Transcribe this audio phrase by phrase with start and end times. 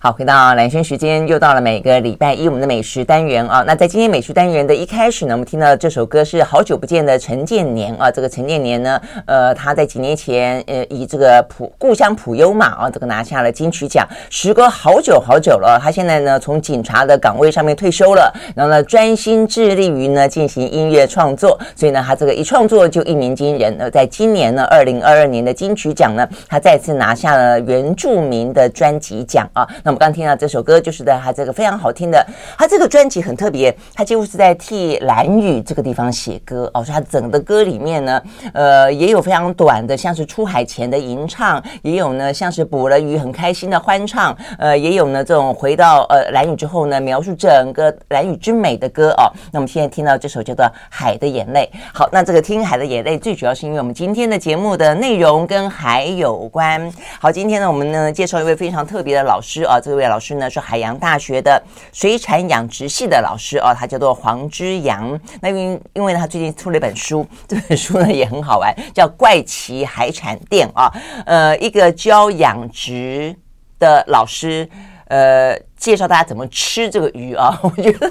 [0.00, 3.64] 好，回到兰萱时间，又到了每个礼拜一我们的美食单元啊。
[3.66, 8.08] 那在今天美食单元的一开始呢，我们听到这首歌是好久不见的陈建年啊。
[8.08, 14.06] 这个陈建年呢，呃，他在几年前呃以这个普故乡普悠嘛啊，这个拿下了金曲奖。
[14.30, 21.58] 时隔好久好久了，他现在呢从警察的岗位上面退休了，然后呢专心致力于呢进行音乐创作。
[21.74, 23.74] 所以呢，他这个一创作就一鸣惊人。
[23.80, 29.66] 呃，在今年呢，二零二二年的金曲奖呢，他再次拿下了原住民的专辑奖啊。
[29.88, 32.22] 那我们刚听到这首歌，就是在他这个非常好听的，
[32.58, 36.84] 他这个专辑很特别，他几乎是在替蓝屿这个地方写歌哦。
[36.84, 49.32] 所以他整个歌里面呢，呃，也有非常短的，像是出海前的吟唱，也有呢像是捕了鱼很开心的欢唱，呃，也有呢这种回到呃蓝屿之后呢，描述整个蓝屿之美的歌哦。
[49.50, 51.66] 那我们现在听到这首叫做《海的眼泪》。
[51.94, 56.92] 好，那这个听《海的眼泪》，最主要是因为我们今天的节目的内容跟海有关。
[57.18, 60.18] 好，今天呢，我们呢介绍一位非常特别的老师啊，这位老。
[60.18, 65.18] 师呢是海洋大学的水产养殖系的老师哦，他叫做黄之阳。
[65.40, 70.92] 那因因为呢，他最近出了一本书，这本书呢也很好玩，叫《怪奇海产店》啊。
[71.24, 73.34] 呃，一个教养殖
[73.78, 74.68] 的老师，
[75.06, 78.10] 呃，介绍大家怎么吃这个鱼啊， 我觉得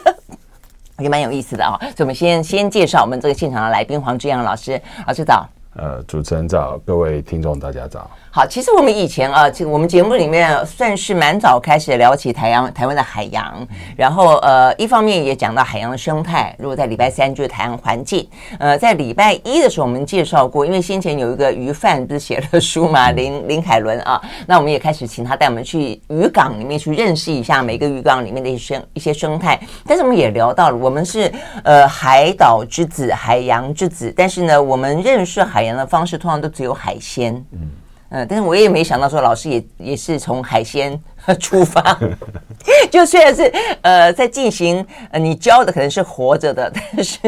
[0.99, 1.77] 也蛮有意思的啊。
[1.79, 5.47] 所以，我们先先介绍我们这个现场的来宾黄之阳老师，老师早。
[5.75, 8.09] 呃，主持人早，各位听众大家早。
[8.37, 16.55] 好，其实我们以前啊，这个我们节目里面算是蛮早开始聊起台湾台湾的海洋，然后呃，一方面也讲到海洋的生态。
[16.59, 29.59] 如果在礼拜三就是台湾环境，呃，在礼拜一的时候我们介绍过，因为先前有一个鱼贩不是写了书嘛，林林凯伦啊，那我们也开始请他带我们去渔港里面去认识一下每个渔港里面的一些生一些生态。
[29.83, 37.67] 但是我们也聊到了，我们是呃海岛之子，海洋之子，但是呢，我们认识海洋的方式通常都只有海鲜，嗯。
[38.09, 40.97] 嗯，但是我也没想到说老师也也是从海鲜
[41.39, 41.99] 出发，
[42.89, 47.19] 就虽然是呃在进行呃你教的可能是活着的，但是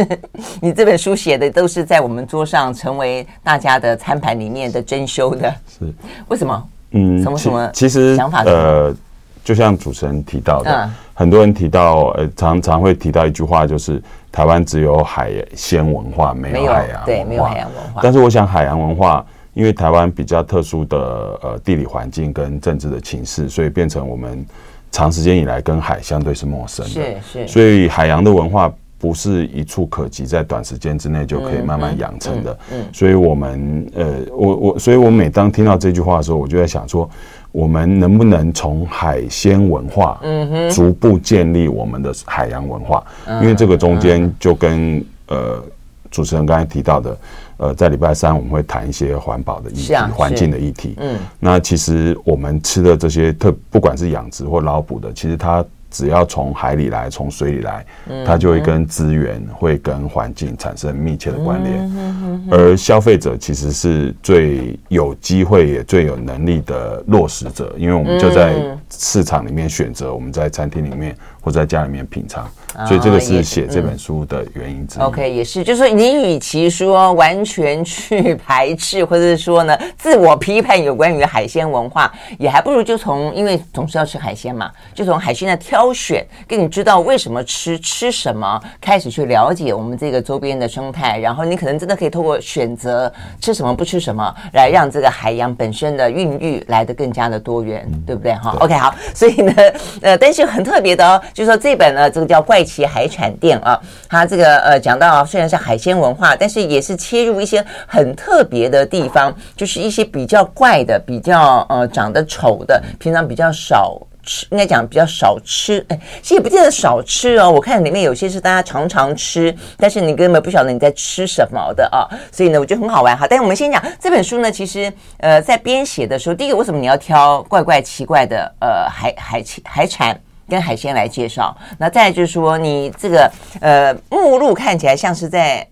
[0.61, 5.93] 你这本书写的都是在我们桌上成为大家的餐盘里面的珍馐的，是
[6.29, 6.69] 为什么？
[6.91, 7.69] 嗯，什么什么？
[7.73, 8.95] 其实想法呃，
[9.43, 14.01] 就像主持人提到的，嗯、很多人提到呃常常会提到一句话，就是
[14.31, 17.99] 台湾只有海鲜文化，没有海洋，对，没有海洋文化。
[18.01, 19.25] 但是我想海洋文化。
[19.59, 20.97] 因为台湾比较特殊的
[21.43, 24.45] 呃地理环境跟政治的情势，所以变成我们
[24.89, 26.91] 长时间以来跟海相对是陌生的。
[26.91, 27.47] 是是。
[27.49, 32.57] 所以海洋的文化不是一触可及，在短时间之内就可以慢慢养成的。
[32.71, 32.85] 嗯。
[32.93, 37.09] 所以我们呃，我我，所以我每当听到这句话的时候，我就在想说，
[37.51, 43.03] 我们能不能从海鲜文化，嗯哼，逐步建立我们的海洋文化？
[43.41, 45.61] 因为这个中间就跟呃
[46.09, 47.17] 主持人刚才提到的。
[47.59, 50.95] 呃，在礼拜三我们会谈一些环保的议题、环境的议题。
[50.97, 57.85] 嗯，那其实我们吃的这些特，不管是养殖或捞捕的，其实它只要从海里来，从水里来，
[58.25, 62.47] 它就会跟资源、会跟环境产生密切的关联。
[62.49, 68.55] 而消费者其实是最有机会也最有能力的落实者，因为我们就在
[68.89, 72.49] 市场里面选择，我们在餐厅里面或在家里面品尝。
[72.87, 75.01] 所以这个是写这本书的原因之一。
[75.01, 93.11] OK，也是，就是说你与其说完全去排斥，或者是说呢自我批判有关于海鲜文化，也还不如就从，因为总是要吃海鲜嘛，就从海鲜的挑选，跟你知道为什么吃，吃什么，开始去了解我们这个周边的生态，然后你可能真的可以透过选择
[93.41, 99.53] 吃什么不吃什么，来让这个海洋本身的孕育来得更加的多元，嗯、对不对哈？OK，好，所以呢，
[100.01, 102.59] 呃，但是很特别的哦，就说这本呢，这个叫怪。
[102.69, 115.83] 奇海产店啊，它这个呃讲到虽然是海鲜文化，但是也是切入一些很特别的地方，就是一些比较怪的、比较呃长得丑的，平常比较少吃，应该讲比较少吃。
[115.87, 117.49] 哎，其实也不见得少吃哦。
[117.49, 122.05] 我看里面有些是大家常常吃，但是你根本不晓得你在吃什么的啊。
[122.31, 123.25] 所以呢，我觉得很好玩哈。
[123.27, 130.19] 但是我们先讲这本书呢，其实呃在编写的时候，第一个为什么你要挑怪怪奇怪的呃海海海产？
[130.49, 133.31] 跟海鲜来介绍，那再就是说，你这个
[133.61, 135.65] 呃目录看起来像是在，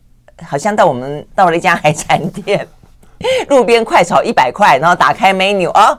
[0.45, 2.65] 好像到我们到了一家海产店，
[3.49, 5.97] 路边快炒一百块，然后打开 menu 哦，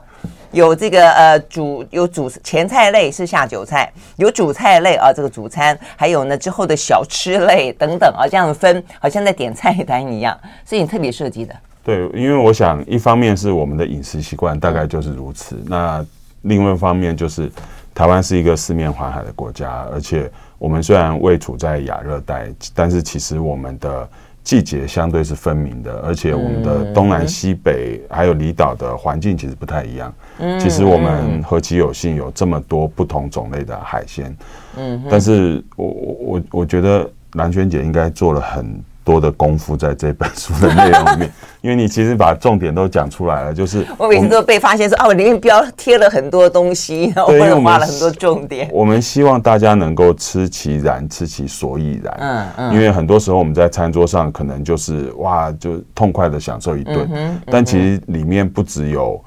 [0.53, 11.55] 有这个呃主有主前菜类是下酒菜，有主菜类啊这个主餐，还有呢之后的小吃类等等啊这样分，好像在点菜单一样，所以你特别设计的。
[11.83, 16.05] 对，因为我想一方面是我们的饮食习惯大概就是如此，那
[16.43, 17.51] 另外一方面就是。
[17.99, 24.09] 台湾是一个四面环海的国家，而且我们虽然位处在亚热带，但是其实我们的
[24.45, 30.15] 季节相对是分明的，而且我们的东南西北还有离岛的环境其实不太一样。
[30.39, 34.37] 嗯，其实我们何其有幸有这么多不同种类的海鲜。
[34.77, 41.31] 嗯，但是我我我我觉得蓝轩姐应该做了很多的功夫在这本书的内容里面，
[41.63, 48.69] 因为你其实把重点都讲出来了，就是我每次都被发现说啊，我里面标贴了很多东西，然后或者画了很多重点。
[48.71, 52.17] 我们希望大家能够吃其然，吃其所以然。
[52.21, 52.75] 嗯嗯。
[52.75, 57.09] 因为很多时候我们在餐桌上可能就是哇，就痛快的享受一顿，
[57.47, 59.19] 但其实里面不只有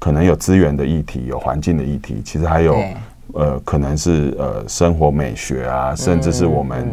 [0.00, 2.76] 可能有资源的议题，有环境的议题，其实还有
[3.34, 6.88] 呃，可能是呃生活美学啊，甚至是我们。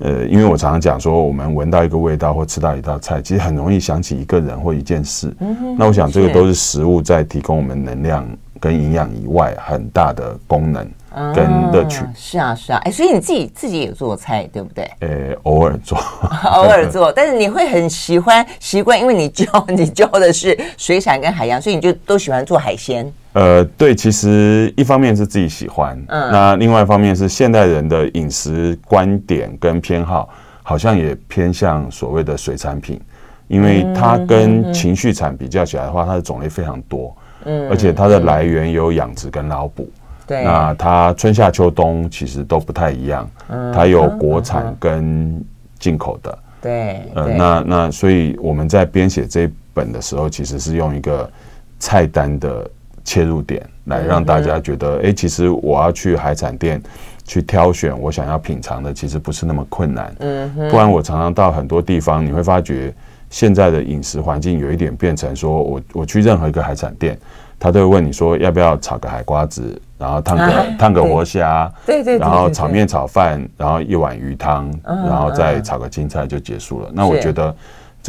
[0.00, 5.32] 呃，因为我常常讲说，我们闻到一个味道或吃到一道菜，其实很容易想起一个人或一件事。
[5.40, 5.76] 嗯。
[5.78, 8.26] 那我想，这个都是食物在提供我们能量
[8.58, 10.90] 跟营养以外很大的功能
[11.34, 12.02] 跟乐趣。
[12.02, 12.80] 啊是啊，是啊。
[12.84, 14.90] 哎，所以你自己自己也做菜，对不对？
[15.00, 15.98] 呃，偶尔做，
[16.52, 17.12] 偶尔做。
[17.14, 23.10] 但是你会很喜欢习惯，因为你教你教的是水产跟海洋，所以你就都喜欢做海鲜。
[23.32, 30.28] 呃，对，其实一方面是自己喜欢，嗯，那另外一方面是现代人的饮食观点跟偏好，
[30.64, 33.00] 好像也偏向所谓的水产品，
[33.46, 39.88] 因为它跟情绪产比较起来的话，它的种类非常多，嗯，而且它的来源有养殖跟捞捕，
[40.26, 45.40] 对，那它春夏秋冬其实都不太一样，嗯，它有国产跟
[45.78, 51.30] 进口的，对，呃，那那所以我们在编写这一本的时候，其实是用一个
[51.78, 52.68] 菜单的。
[53.10, 56.80] 切入点来让大家觉得，哎、欸，其实我要去海产店
[57.24, 60.14] 去挑选我想要品尝的，其实不是那么困难。
[60.20, 62.94] 嗯，不然我常常到很多地方，你会发觉
[63.28, 67.18] 现在的饮食环境有一点变成说，我我去任何一个海产店，
[67.58, 76.88] 他都会问你说要不要炒个海瓜子，然后烫个烫个活虾，对对，然后炒面炒饭，然后一碗鱼汤，然后再炒个青菜就结束了。
[76.92, 77.52] 那我觉得。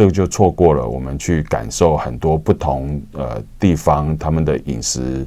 [0.01, 5.23] 这个就错过了我们去感受很多不同呃地方他们的饮食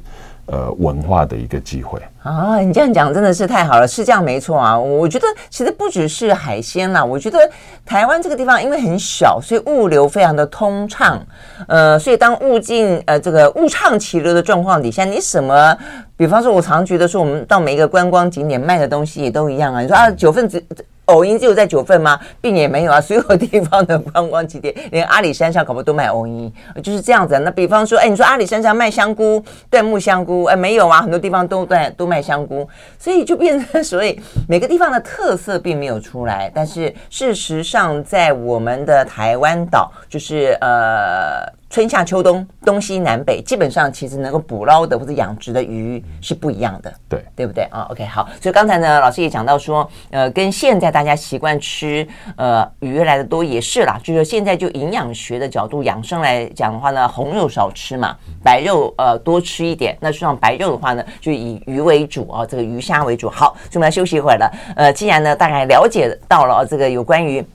[0.47, 2.59] 呃文化的一个机会啊！
[2.59, 4.77] 你这样讲真的是太好了，是这样没错啊！
[4.77, 7.39] 我觉得其实不只是海鲜啦，我觉得
[7.85, 11.25] 台湾这个地方因为很小，所以物流非常的通畅，
[11.69, 15.77] 呃，所以当物尽呃这个物畅其流的状况底下，你什么，
[16.17, 20.61] 比方说，我常觉得说，我们到每一个观光景点卖的东西也都一样啊，你说啊九份子。
[21.05, 22.19] 藕银只有在九份吗？
[22.41, 26.51] 并也没有啊， 所有地方的观光景点，连阿里山上可不都卖藕银，
[26.83, 27.37] 就是这样子。
[27.39, 32.67] 那比方说，哎，你说阿里山上卖香菇，椴木香菇，哎，没有啊，很多地方都在都卖香菇，
[32.97, 36.51] 所以就变成所以每个地方的特色并没有出来。
[36.53, 41.45] 但是事实上，在我们的台湾岛，就是呃。
[41.75, 52.07] 春夏秋冬，东西南北，基本上其实能够捕捞的或者养殖的鱼是不一样的，对对不对啊？OK，好，所以刚才呢，老师也讲到说，呃，跟现在大家习惯吃
[52.37, 59.97] 呃鱼来的多也是啦，就是现在就营养学的角度养生来讲的话呢，红肉少吃嘛，白肉呃多吃一点。
[59.99, 63.29] 那实际上白肉的话呢，就以鱼为主啊，这个鱼虾为主。
[63.29, 64.49] 好，所以我们来休息一会儿了。
[64.77, 67.45] 呃，既然呢大概了解到了这个有关于。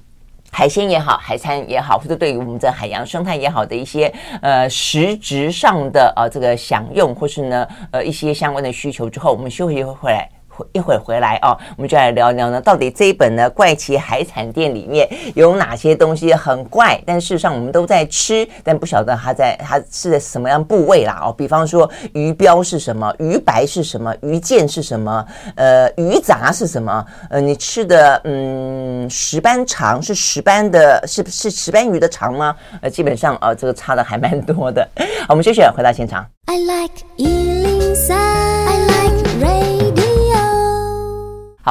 [0.50, 4.12] 海鲜也好，海餐也好，或者对于我们这海洋生态也好的一些
[4.42, 10.28] 呃实质上的呃这个享用，或是呢呃一些相关的需求之后，我们休息一会回来。
[10.72, 21.34] 一会儿回来哦，我们就来聊聊呢，到底这一本呢《怪奇海产店》里面有哪些东西很怪，但事实上我们都在吃，但不晓得它在它是在什么样部位啦哦。
[21.36, 25.26] 比方说鱼标是什么，鱼白是什么，鱼腱是什么，
[25.56, 27.04] 呃，鱼杂是什么？
[27.30, 32.54] 呃，你吃的嗯石斑肠是石斑的，是是石斑鱼的肠吗？
[32.82, 34.86] 呃，基本上呃这个差的还蛮多的。
[35.28, 36.26] 我们休息，回到现场。
[36.46, 37.04] I like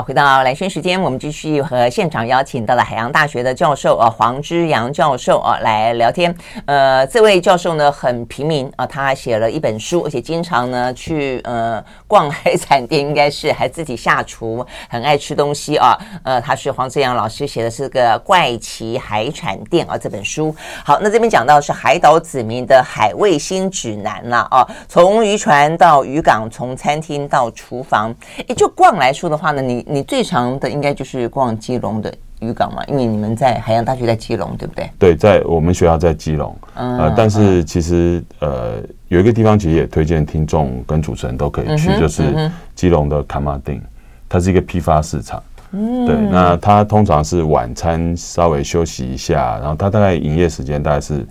[0.02, 6.34] 回到蓝轩时间，我们继续和现场邀请到了海洋大学的教授啊，黄之阳教授啊来聊天。
[6.66, 15.98] 呃，这位教授呢很平民啊，他写了一本书，而且经常呢去呃逛海产店，应该是还自己下厨，很爱吃东西啊。
[16.24, 20.56] 呃，他是黄之阳老师写的是个怪奇海产店啊这本书。
[20.86, 28.16] 好，那这边讲到是海岛子民的海味新指南了啊，从渔船到渔港，从餐厅到厨房，
[28.48, 29.86] 诶，就逛来说的话呢，你。
[29.90, 34.90] 你最常的应该就是逛基隆的渔港嘛，因为你们在海洋大学在基隆，对不对？
[35.00, 38.76] 对，在我们学校在基隆，嗯、呃，但是其实呃
[39.08, 43.82] 有一个地方其实也推荐听众跟主持人都可以去，嗯、就是基隆的卡马丁，
[44.30, 45.42] 它是一个批发市场，
[45.72, 51.26] 嗯，对，那它通常是晚餐稍微休息一下，然后它大概营业时间大概是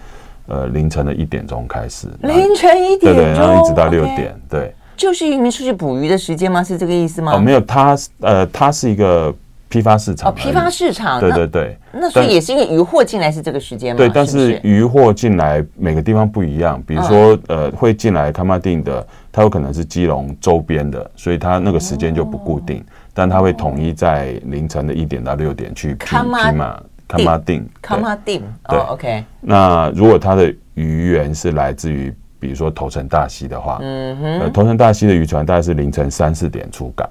[0.47, 4.75] 呃凌晨的一点钟开始，凌晨一点钟，对对，然后一直到六点.对。
[4.99, 6.63] 就是渔民出去捕鱼的时间吗？
[6.63, 7.33] 是这个意思吗？
[7.35, 9.33] 哦，没有，它呃，它是一个
[9.69, 10.29] 批发市场。
[10.29, 11.21] 哦，批发市场。
[11.21, 11.79] 对对对。
[11.93, 13.97] 那所以也是因为渔货进来是这个时间吗？
[13.97, 26.83] 对，但是渔货进来每个地方不一样，比如说呃，会进来卡马丁的，它有可能是基隆周边的，所以它那个时间就不固定，但它会统一在凌晨的一点到六点去批批码。
[27.09, 28.43] 崁仔顶，崁仔顶。
[28.69, 29.25] 对，OK。
[29.41, 37.09] 那如果它的鱼源是来自于，比如说头城大溪的话，嗯哼，呃，头城大溪的渔船大概是凌晨三四点出港，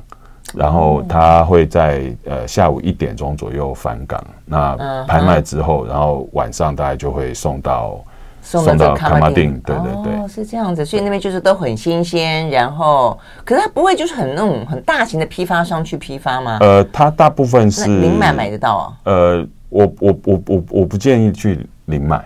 [0.53, 8.03] 然后它会在呃下午一点钟左右返港，那拍卖之后，然后晚上大概就会送到
[8.41, 16.57] 送到崁仔顶，对对对，哦，是这样子，所以那边就是都很新鲜，然后可是它不会就是很那种很大型的批发商去批发吗？
[16.62, 19.48] 呃，它大部分是零买买得到啊，呃。
[19.69, 22.25] 我我我我我不建议去零买，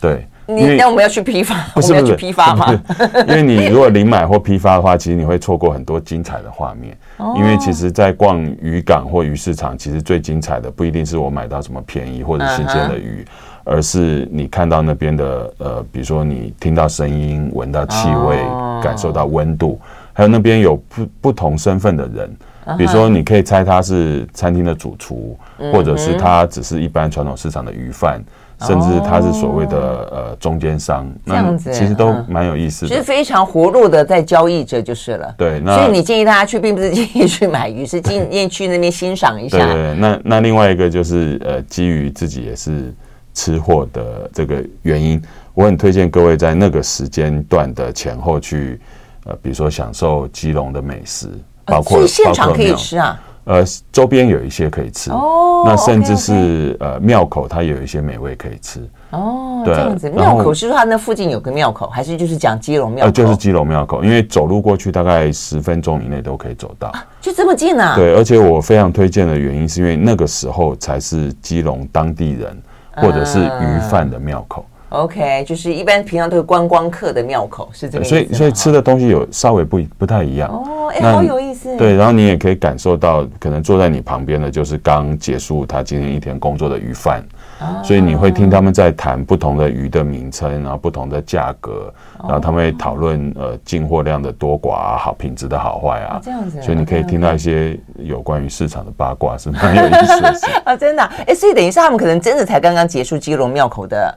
[0.00, 2.82] 对，你那我们要去批发，不是，我们要去批发吗？
[3.28, 6.96] 因为你如果零买或批发的话，其实你会错过很多精彩的画面。
[7.18, 13.26] 哦、因为其实，在逛渔港或鱼市场，其实最精彩的不一定是我买到什么便宜或者新鲜的鱼，嗯、
[13.64, 19.80] 而是你看到那边的呃，比如说你听到声音、闻到气味、哦、感受到温度，
[20.12, 22.36] 还有那边有不不同身份的人。
[22.78, 25.36] 比如说，你可以猜他是餐厅的主厨，
[25.72, 28.22] 或者是他只是一般传统市场的鱼贩，
[28.66, 29.78] 甚至他是所谓的
[30.12, 32.88] 呃中间商，这样子其实都蛮有意思的。
[32.88, 35.34] 其实非常活络的在交易着就是了。
[35.38, 39.58] 对，所以你建议大家去，并不是建议去买鱼，是建议去那边欣赏一下。
[39.58, 42.92] 对对，那那另外一个就是呃，基于自己也是
[43.34, 45.20] 吃货的这个原因，
[45.54, 48.80] 我很推荐各位在那个时间段的前后去，
[49.24, 51.28] 呃，比如说享受基隆的美食。
[51.66, 53.16] 包括现场可以吃啊，
[53.50, 59.64] 呃，周边有一些可以吃哦，那甚至是呃庙口，它也有一些美味可以吃哦。
[59.66, 63.10] 这样子，庙口是说它那附近有个庙口，还是就是讲基隆庙口？
[63.10, 67.96] 就是基隆庙口，因为走路过去大概十分钟以内都可以走到，就这么近啊？
[67.96, 72.56] 对，而且我非常推荐的原因是因为那个时候才是基隆当地人
[72.94, 74.64] 或者是鱼贩的庙口。
[74.90, 78.10] OK，就是一般平常都是观光客的庙口，是这个意思。
[78.10, 80.50] 所以，所以吃的东西有稍微不不太一样。
[80.50, 81.76] 哦，哎、欸，好有意思。
[81.76, 87.22] 对，然后你也可以感受到，可能坐在你旁边的就是刚结束他今天一天工作的鱼贩，
[87.60, 91.94] 哦、所以你会听他们在谈不同的鱼的名称，然后不同的价格，
[92.24, 96.20] 然后他们会讨论呃进货量的多寡啊，好品质的好坏啊。
[96.20, 96.60] 这样子。
[96.60, 100.34] 所以你可以听到一些有关于市场的八卦，是蛮有意思的。
[100.64, 101.02] 啊， 真的。
[101.28, 104.12] 哎，所以等于是他们可能真的才刚刚结束基隆庙口的。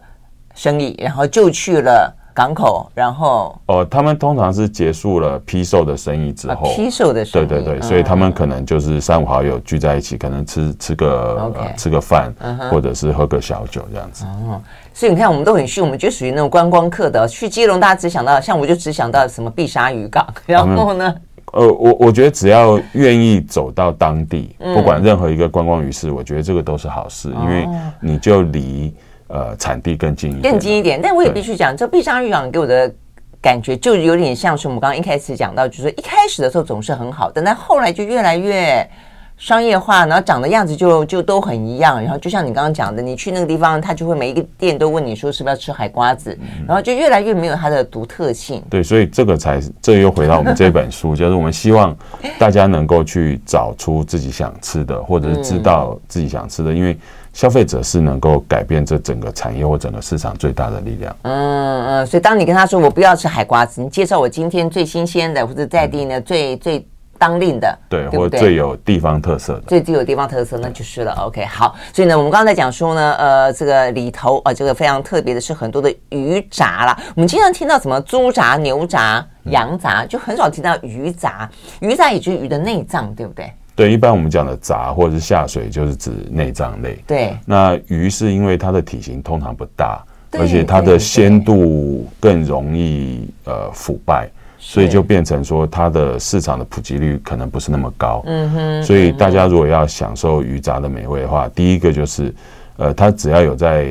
[0.56, 12.34] 生意，然后就去了港口，然后哦，他们通常是结束了批售的生意之后，批售的生意，对对对，所以他们可能就是三五好友聚在一起，可能吃吃个吃个饭，
[12.72, 14.26] 或者是喝个小酒这样子。
[14.26, 14.60] 哦，
[14.94, 17.28] 所以你看，我们都很虚，我们就属于那种观光客的。
[17.28, 21.16] 去基隆，大家只想到，像我就只想到什么碧沙渔港，然后呢，
[21.52, 27.68] 呃，我我觉得只要愿意走到当地，不管任何一个观光鱼市，我觉得这个都是好事，因为
[28.00, 28.92] 你就离。
[29.34, 31.02] 呃，产地更近一点，更近一点。
[31.02, 32.94] 但我也必须讲，这碧沙渔港给我的
[33.42, 38.88] 感觉就有点像是我们刚刚一开始讲到，就是说一开始的时候总是很好的，但后来就越来越
[39.36, 42.00] 商业化，然后长的样子就就都很一样。
[42.00, 46.38] 然后就像你刚刚讲的，你去那个地方，他就会每一个店都问你说是不是要吃海瓜子，
[46.68, 48.62] 然后就越来越没有它的独特性。
[48.70, 51.98] 对，所以这个才这又回到我们这本书，就是我们希望
[52.38, 56.96] 大家能够去找出自己想吃的，或者是知道自己想吃的，因为。
[57.34, 61.16] 消费者是能够改变这整个产业或整个市场最大的力量。
[61.24, 66.88] 嗯嗯，所以当你跟他说我不要吃海瓜子，你介绍我今天最新鲜的或者在地呢、嗯、最最
[67.18, 71.14] 当令的，对，或者最有地方特色的，最最有地方特色那就是了。
[71.26, 77.00] OK，好，所以呢，我们刚才讲说呢，呃，这个里头啊、呃，这个非常特别的是很多的鱼杂啦。
[77.16, 81.50] 我们经常听到什么猪杂、牛杂、羊杂，就很少听到鱼杂。
[81.80, 83.52] 鱼杂也就是鱼的内脏，对不对？
[83.76, 86.98] 对，一般我们讲的杂或者是下水，就是指内脏类。
[87.08, 98.22] 对，那鱼是因为它的体型通常不大，而且它的鲜度更容易呃腐败，所以就变成说它的市场的普及率可能不是那么高。
[98.26, 98.84] 嗯哼。
[98.84, 102.34] 所以大家如果要享受鱼杂的美味的话，第一个就是
[102.78, 103.88] 呃，它只要有在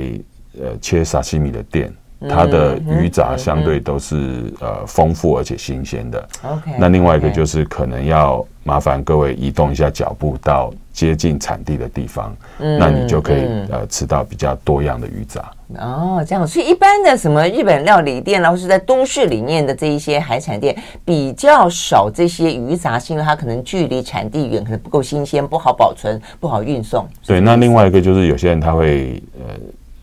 [0.60, 1.92] 呃切沙西米的店。
[2.28, 6.28] 它的鱼杂相对都是呃丰富而且新鲜的。
[6.44, 15.50] OK，那另外一个就是可能要麻烦各位移动一下脚步到接近产地的地方，那你就可以呃吃到比较多样的鱼杂。
[15.78, 27.06] 哦，这样，所以一般的什么日本料理店，然后是在都市里面的这一些海产店比较少这些鱼杂，是因为它可能距离产地远，可能不够新鲜，不好保存，不好运送。
[27.26, 29.54] 对，那另外一个就是有些人他会呃。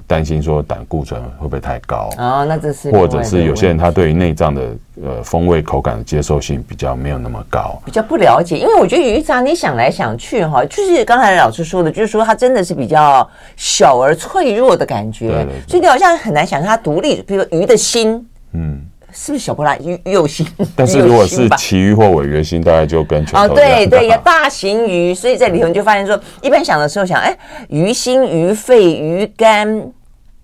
[0.10, 4.62] 担心说胆固醇会不会太高哦，那这是或者是有些人他对于内脏的
[5.04, 8.58] 呃风味口感的接受性比较没有那么高，比较不了解。
[8.58, 17.22] 因为我觉得鱼杂你想来想去哈，就是刚才老师说的，就是说它真的是比较小而脆弱的感觉，对对对，所以你好像很难想象它独立。
[17.22, 18.82] 比如说鱼的心，嗯。
[19.12, 20.46] 是不是小不拉鱼鱼有心？
[20.78, 27.36] 但是如果是旗鱼或尾鱼心，大概就跟哦，对 对，要大型鱼，所以在里头你就发现说，一般想的时候想，哎，
[27.70, 29.82] 鱼心、鱼肺、鱼肝，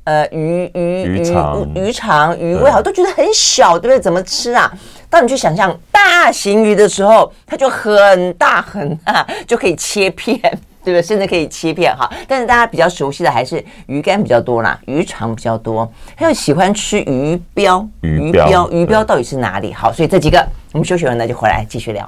[0.05, 3.99] 呃，鱼鱼鱼肠、鱼肠、鱼胃，好都觉得很小，对不对？
[3.99, 4.71] 怎么吃啊？
[5.09, 10.39] 当你去想象大型鱼的时候，它就很大很大，就可以切片。
[10.85, 11.01] 对不对？
[11.01, 19.73] 甚至可以切片哈，但是大家比较熟悉的还是鱼干比较多啦，鱼肠比较多，还有喜欢吃鱼标，鱼标，鱼标到底是哪里？
[19.73, 22.07] 好，所以这几个我们休息完呢就回来继续聊。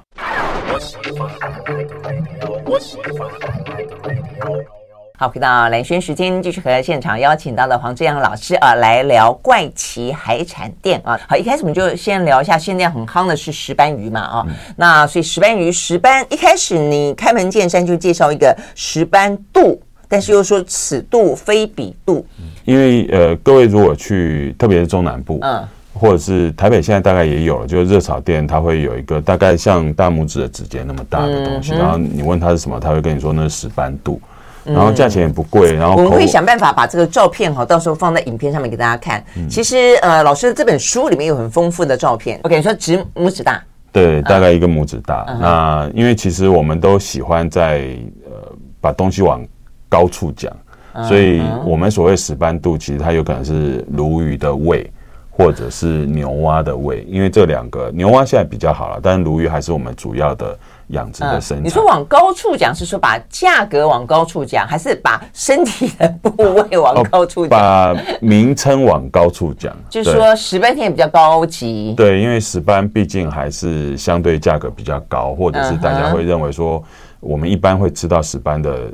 [5.20, 11.20] 好，回到蓝轩时间，继续和现场邀请到的黄志阳老师啊来聊怪奇海产店啊。
[11.28, 14.46] 好，一开始我们就先聊一下，现在很夯的是石斑鱼嘛啊。
[14.48, 22.24] 嗯、那所以石斑鱼，石斑一开始你开门见山就介绍一个石斑肚，但是又说此肚非彼肚。
[22.66, 34.22] 因为呃，各位如果去，特别是中南部，嗯，或者是台北，现在大概也有了，就是热炒店，它会有一个大概像大拇指的指尖那么大的东西，嗯、然后你问他是什么，他会跟你说那是石斑肚。
[34.68, 39.24] 然后价钱也不贵，然后我们会想办法把这个照片哈，到时候放在影片上面给大家看。
[39.50, 42.40] 其实呃，老师的这本书里面有很丰富的照片。
[42.44, 45.26] 我跟你说，指拇指大，对，大概一个拇指大。
[45.40, 47.96] 那因为其实我们都喜欢在
[48.26, 49.42] 呃把东西往
[49.88, 50.52] 高处讲，
[51.08, 54.92] 所以我们所谓石斑肚，其实它有可能是鲈鱼的胃，
[55.30, 60.58] 或者是牛蛙的胃，因为这两个牛蛙现在比较好了，但是鲈鱼还是我们主要的。
[60.88, 67.60] 养殖的生产、嗯，你说往高处讲，是说把价格往高处讲，还是把身体的部位往高处讲？
[67.60, 71.94] 哦、把名称往高处讲，就是说石斑店比较高级。
[71.98, 76.82] 对，因为石斑毕竟还是相对价格比较高，或者是大家会认为说，
[77.20, 78.90] 我们一般会吃到石斑的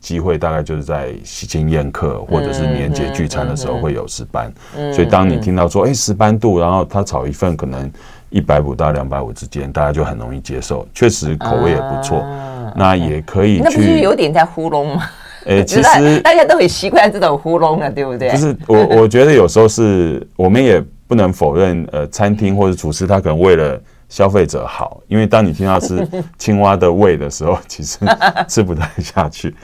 [0.00, 4.52] 机会，大概就是在喜庆宴客或者是年节聚餐的时候会有石斑。
[4.76, 7.88] 嗯、所以当你听到说，哎，石斑肚，然后他炒一份可能。
[8.34, 12.18] 一百五到两百五之间，大家就很容易接受，确实口味也不错。
[12.18, 15.04] 啊、那也可以去，那不是有点在糊弄吗？
[15.46, 18.30] 诶、欸， 其实大家都很习惯这种糊弄了，对不对？
[18.30, 23.80] 就是我，我觉得有时候是我们也不能否认，呃，餐厅或者厨师他可能为了。
[24.08, 26.06] 消费者好，因为当你听到吃
[26.38, 27.98] 青蛙的胃的时候，其实
[28.46, 29.54] 吃不太下去。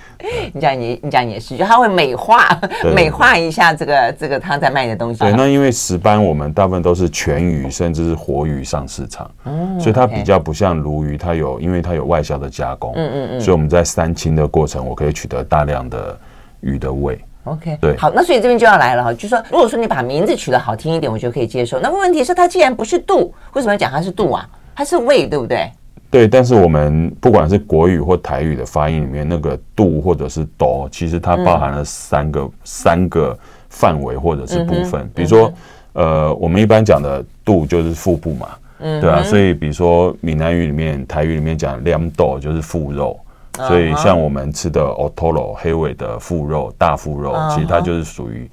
[0.53, 2.46] 你讲你你讲也是，就他会美化
[2.94, 5.20] 美化一下这个这个他在卖的东西。
[5.20, 9.31] 对，那因为石斑我们大部分都是全鱼甚至是活鱼上市场，
[9.79, 16.18] 所以它比较不像鲈鱼，它有因为它有外销的加工，嗯嗯嗯，所以我们在三清的过程，我可以取得大量的
[16.61, 17.18] 鱼的胃。
[17.50, 21.80] OK，对，好，那所以这边就要来了哈，就是说，如果说你把名字取得好听一点，我就可以接受。
[21.80, 24.48] 那问题是，它既然不是度，为什么要讲它是度啊？
[24.74, 25.68] 它是胃，对不对？
[26.10, 33.36] 对，但是我们不管是国语或台语的发音里面，那个度或者是哆，其实它包含了三个、嗯、三个
[33.68, 35.02] 范围或者是部分。
[35.02, 35.52] 嗯、比如说，
[35.94, 39.22] 嗯、呃，我们一般讲的度就是腹部嘛，嗯，对啊。
[39.22, 43.18] 所以比如说闽南语里面、台语里面讲两斗就是腹肉。
[43.56, 48.48] 所以，像我们吃的 otoro 黑尾的腹肉、大腹肉，其实它就是属于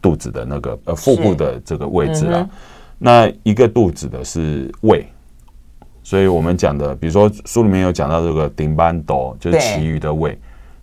[0.00, 2.46] 肚子的那个呃腹部的这个位置啦。
[2.98, 5.06] 那一个肚子的是胃，
[6.02, 10.38] 所以我们讲的，比如说书里面有讲到这个顶斑斗，就是其余的胃，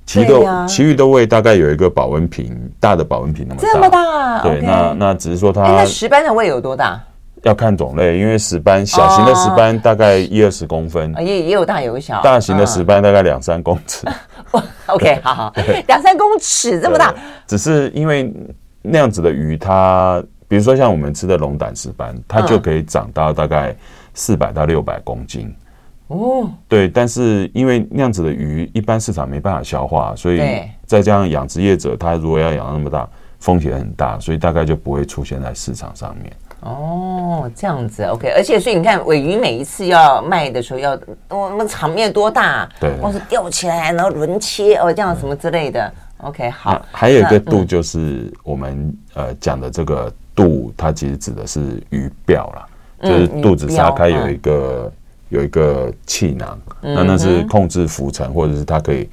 [0.06, 4.41] 其余的其余的胃大概有一个保温瓶，大的保温瓶那么大，这么大。
[4.41, 5.62] 对，那那只是说它。
[5.62, 7.00] 那石斑的胃有多大？
[7.44, 12.22] 要看种类，因为石斑小型的石斑大概一二十公分，也也有大有小。
[12.22, 14.08] 大型的石斑大概两三公尺。
[14.88, 15.54] OK，好好，
[15.88, 17.14] 两三公尺这么大。
[17.48, 18.32] 只是因为
[18.82, 23.76] 那样子的鱼，它比如说像我们吃的龙胆石斑，它就可以长到大概
[24.14, 25.54] 四百到六百公斤。
[26.08, 30.40] 哦，对，但是因为那样子的鱼，一般市场没办法消化，所以
[30.86, 33.08] 再加上养殖业者，他如果要养那么大，
[33.40, 36.30] 风险很大，所以大概就不会出现在市场上面。
[36.62, 40.91] 哦，这样子，OK，而且所以你看，尾鱼每一次要卖的时候要，
[41.28, 42.69] 我、哦、那场面多大？
[42.80, 46.80] 对，光是吊起来，然后轮切哦，这样什么之类的，OK，好。
[46.91, 52.67] 还有一个度就是我们呃讲的这个度，它其实指的是鱼鳔啦，
[53.02, 54.91] 就是肚子撒开有一个
[55.30, 59.10] 有一个气囊，那那是控制浮沉或者是它可以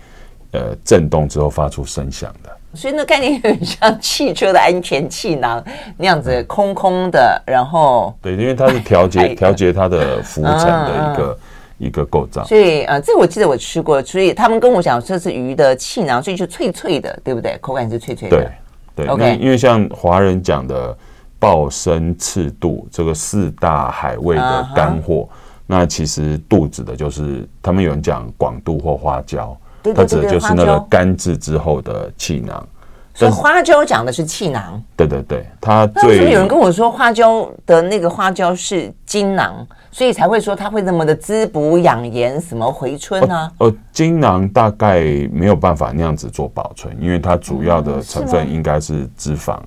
[0.53, 2.51] 呃震动之后发出声响的。
[2.75, 5.65] 所以那概念有点像汽车的安全气囊
[5.97, 12.45] 那样子，空空的，然后对，因为它是调节 调节它的浮沉的一个、嗯、一个构造。
[12.45, 17.57] 所以呃，这我记得我吃过，所以他们跟我讲这是鱼的气囊，所以就脆脆的，对不对？
[17.61, 18.37] 口感是脆脆的。
[18.37, 19.17] 对对，Okay.
[19.17, 20.97] 那因为像华人讲的
[21.39, 25.29] 鲍参赤肚这个四大海味的干货，uh.
[25.67, 32.67] 那其实肚子的就是他们有人讲广肚或花椒，它指的就是那个干制之后的气囊。
[33.15, 43.51] 所以花椒讲的是气囊，对对对，它最为什么有人跟我说花椒的那个花椒是精囊，所以才会说它会那么的滋补养颜，什么回春呢？
[43.59, 45.01] 呃，精囊大概
[45.33, 49.59] 没有办法那样子做保存，因为它主要的成分应该是脂肪，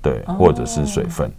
[0.00, 1.30] 对，或者是水分。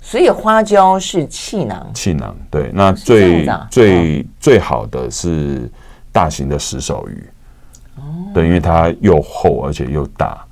[0.00, 2.72] 所以花椒是气囊，气囊对。
[2.74, 5.70] 那最最最好的是
[6.10, 7.30] 大型的石手鱼，哦，
[8.34, 10.44] 对，因为它又厚而且又大。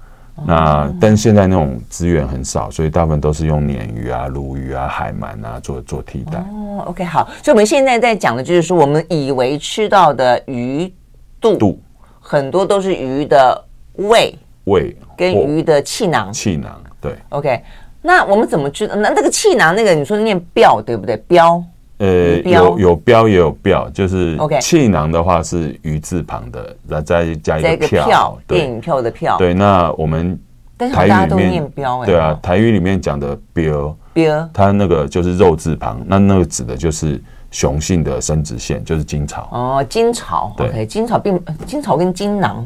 [0.47, 6.39] 那但现在那种资源很少，所以大部分都是用鲶鱼啊、鲈鱼啊、海鳗啊做做替代。
[6.39, 10.95] 哦，OK，好，所以我们现在在讲的就是说，我们以为吃到的鱼
[11.41, 11.81] 肚，肚
[12.21, 14.33] 很多都是鱼的胃，
[14.67, 17.17] 胃跟鱼的气囊，气囊对。
[17.31, 17.61] OK，
[18.01, 18.95] 那我们怎么知道？
[18.95, 21.21] 那那个气囊，那个你说念鳔对不对？
[21.29, 21.65] 鰾。
[21.99, 29.37] 呃，有有标也有票，就是气囊的话是鱼字旁的，然后再加一个票，电影票的票。
[29.37, 30.39] 对，那我们
[30.79, 31.73] 台语里面
[32.07, 39.49] 对啊，台语里面讲的标标，它那个就是肉字旁，那那个指的就是雄性的生殖腺，就是精巢。
[39.51, 42.65] 哦，精巢，OK，精巢并精巢跟精囊，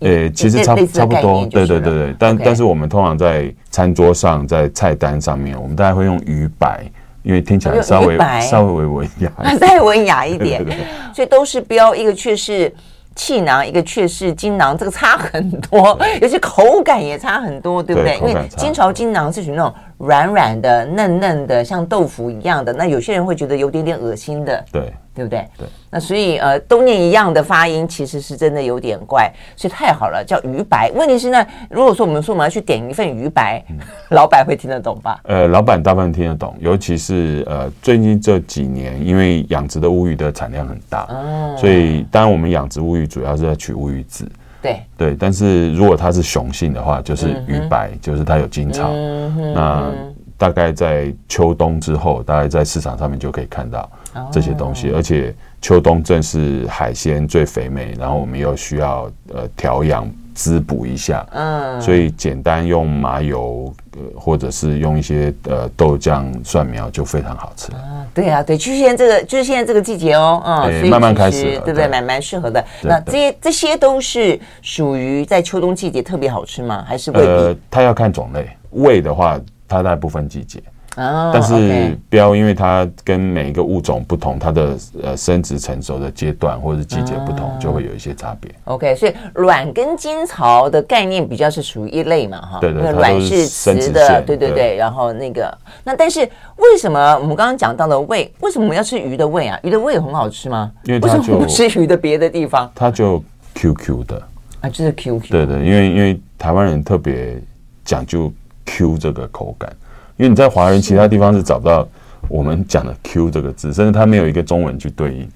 [0.00, 6.84] 呃，其实差差不多，对对对对，但但是我们通常在餐桌上，在菜单上面，我们大概会用鱼白。
[7.26, 10.64] 因为听起来稍微稍微文雅， 稍微文雅一点，
[11.12, 12.72] 所以都是标，一个却是
[13.16, 18.16] 气囊，一个却是金囊，这个差很多，尤其口感也差很多，对不对？
[18.18, 24.92] 因为金巢金囊是属于那种软软的、嫩嫩的，像豆腐一样的，那有些人会觉得有点点恶心的，对。
[25.16, 25.48] 对不对？
[25.56, 30.92] 对，那所以呃，都念一样的发音，其实是真的有点怪，所以太好了，叫鱼白。
[30.94, 33.78] 问题是呢，如果说我们说我们要去点一份鱼白，嗯、
[34.12, 35.18] 老板会听得懂吧？
[35.24, 44.30] 呃，老板大部分听得懂，尤其是呃最近这几年，因为养殖的乌鱼的产量很大，嗯、所以当然我们养殖乌鱼主要是在取乌鱼子，
[44.62, 45.16] 对对。
[45.18, 48.90] 但是如果它是雄性的话，就是鱼白，嗯、就是它有金巢。
[48.92, 49.92] 嗯、哼那
[50.38, 53.90] 大概在秋冬之后，大概在市场上面就可以看到。
[54.32, 67.72] 这些东西，而且秋冬正是海鲜最肥美，然后我们又需要呃调养滋补一下，嗯，所以简单用麻油呃或者是用一些呃豆浆蒜苗就非常好吃。
[67.72, 71.88] 啊，对啊，对，就是现在这个就是现在这个季节哦，嗯，所以慢慢开始，对不对？
[71.88, 72.62] 蛮蛮适合的。
[72.82, 76.84] 那这些这些都是属于在秋冬季节特别好吃吗？
[76.86, 77.26] 还是未必？
[77.26, 80.62] 呃，它要看种类，胃的话，它大部分季节。
[80.96, 88.50] 但是标，因为它跟每一个物种不同，它的呃生殖成熟的阶段或者是季节不同，就会有一些差别。
[88.64, 92.58] OK，所以卵跟精巢的概念比较是属于一类嘛，哈。
[92.60, 94.76] 对对，卵是雌的，对对对。
[94.76, 99.60] 然后那个，那但是为什么我们刚刚讲到的胃，为什么我们要吃鱼的胃啊？
[99.62, 100.72] 鱼的胃很好吃吗？
[100.84, 103.22] 因为什么不吃鱼的别的地方，它就
[103.54, 104.22] Q Q 的
[104.62, 105.28] 啊，就是 Q Q。
[105.30, 107.38] 对对，因为因为台湾人特别
[107.84, 108.32] 讲究
[108.64, 109.70] Q 这个口感。
[110.16, 111.86] 因为你在华人其他地方是找不到
[112.28, 115.28] 我们讲的 Q 这个字，甚至它没有一个中文去对应，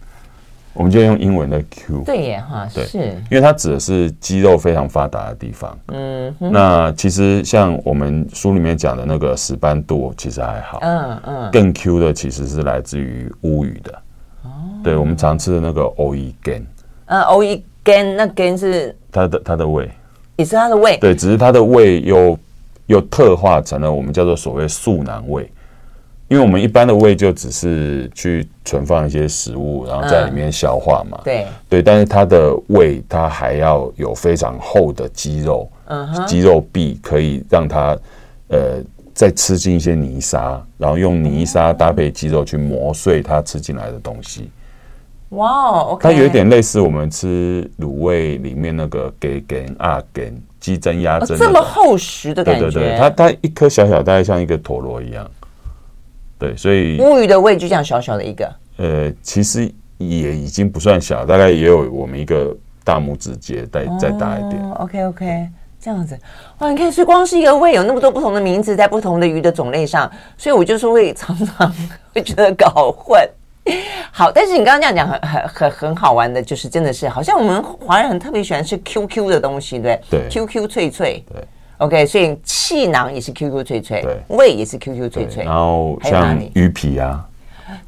[0.72, 2.02] 我们就用英文的 Q。
[2.04, 2.98] 对耶，哈，对，是，
[3.30, 5.78] 因为它指的是肌肉非常发达的地方。
[5.88, 10.78] 嗯哼，那其实像我们书里面讲的那个石斑肚，其实还好。
[10.80, 13.92] 嗯嗯，更 Q 的其实是来自于乌鱼的。
[14.44, 14.48] 哦，
[14.82, 16.66] 对，我们常吃的那个欧伊根。
[17.06, 19.90] 嗯，欧伊根那根是它的它的胃，
[20.36, 20.96] 也是它的胃。
[20.96, 22.36] 对，只是它的胃又。
[22.90, 25.48] 又特化成了我们叫做所谓素囊胃，
[26.26, 31.20] 因为我们一般的胃就只是去存放一些食物，然后在里面消化嘛。
[31.22, 37.96] 对对，但是它的胃它还要有非常厚的肌肉，嗯肌肉壁可以让它
[38.48, 38.82] 呃
[39.14, 44.50] 再吃进一些泥沙，然后用泥沙搭配肌肉去磨碎它吃进来的东西。
[45.28, 50.32] 哇哦，它有一点类似我们吃卤味里面那个给给啊给。
[50.60, 52.70] 鸡胗、鸭胗，这么厚实的感觉。
[52.70, 55.28] 对对对，它它一颗小小，大概像一个陀螺一样。
[56.38, 58.50] 对，所以乌鱼的胃就这样小小的一个。
[58.76, 64.70] 呃，其实也已经不算小，大概也有我们一个大拇指节再再大一点。
[64.72, 65.48] OK OK，
[65.80, 66.18] 这样子
[66.58, 71.74] 哇，你看，所以光是一个胃有那么多不同的名字，在不同的鱼的种类上，所以我就是会常常
[72.14, 73.18] 会觉得搞混。
[74.12, 81.42] 好，但是你刚刚这样讲很很很很好玩的，就是真的是好像我们华人很特别喜欢吃 QQ 的东西，对对，QQ 脆脆，对
[81.78, 87.24] ，OK，所以气囊也是 QQ 脆脆，对，胃也是 QQ 脆脆，然后像鱼皮啊，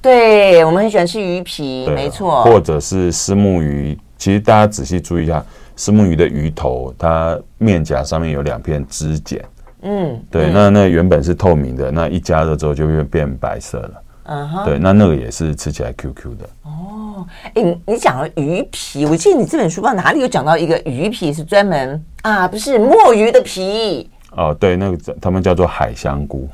[0.01, 3.99] 对，我们很喜欢吃鱼皮，没错，或者是虱目鱼。
[4.17, 5.45] 其实大家仔细注意一下，
[5.77, 9.45] 虱目鱼的鱼头，它面颊上面有两片脂茧。
[9.83, 14.02] 嗯，对，嗯、那那原本是透明的，那一加热之后就会变白色了。
[14.25, 16.49] 嗯哼，对，那那个也是吃起来 Q Q 的。
[16.63, 24.09] 哦，哎，你讲了鱼皮，我记得你这本书不知道哪里有讲到一个鱼皮是专门啊，不是墨鱼的皮。
[24.37, 26.49] 哦，对，那个他们叫做海香菇。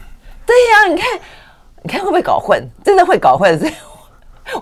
[0.47, 1.07] 对呀、啊，你看，
[1.83, 2.67] 你看会不会搞混？
[2.83, 3.59] 真的会搞混。
[3.59, 3.73] 所以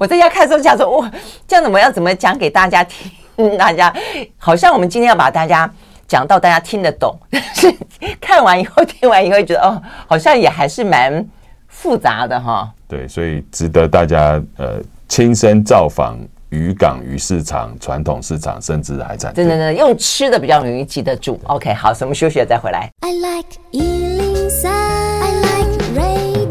[0.01, 1.11] 我在家看的时候想说，哇，
[1.47, 3.57] 这样子我们要怎么讲给大家听？
[3.57, 3.95] 大家
[4.39, 5.71] 好像我们今天要把大家
[6.09, 7.73] 讲到大家听得懂，但 是
[8.21, 11.25] 看完以后听完以后觉得哦，好像也还是蛮
[11.69, 12.73] 复杂的哈。
[12.89, 16.17] 对，所以值得大家呃亲身造访
[16.51, 19.35] 渔港、渔市场、传统市场，甚至海产。
[19.35, 21.41] 真的呢，用吃的比较容易记得住。
[21.45, 22.89] OK，好，什么休息了再回来。
[23.01, 26.47] I like 103, I like radio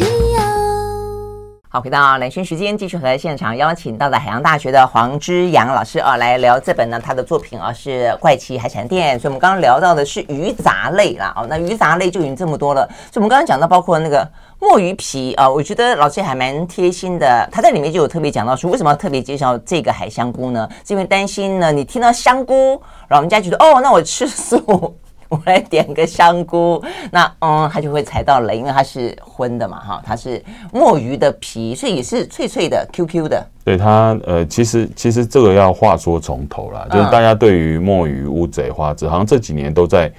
[1.69, 9.17] 好，回到兰萱时间，继续和现场邀请到了海洋大学的黄之阳老师啊，来聊这本呢，他的作品啊是《怪奇海产店》。
[9.21, 12.88] 所以，我们刚刚聊到的是鱼杂类啦，哦，那鱼杂类就已经这么多了。
[13.12, 14.26] 所以，我们刚刚讲到，包括那个
[14.67, 17.47] 墨鱼皮啊，我觉得老师还蛮贴心的。
[17.51, 20.67] 他在里面就有特别讲到说，为什么要特别介绍这个海香菇呢？
[20.84, 24.95] 是因为担心呢，你听到香菇，老人家觉得哦，那我吃素。
[25.30, 33.43] 我来点个香菇，那嗯，他就会踩到雷，因为它是荤的嘛，哈，它是墨鱼的皮，所以也是脆脆的、Q Q 的。
[33.63, 40.12] 对它，呃，其实其实这个要话说从头啦，就是大家对于墨鱼、乌贼、花枝，好像这几年都在。